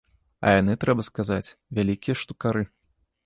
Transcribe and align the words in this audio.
А 0.45 0.53
яны, 0.61 0.73
трэба 0.83 1.05
сказаць, 1.09 1.53
вялікія 1.79 2.15
штукары. 2.21 2.63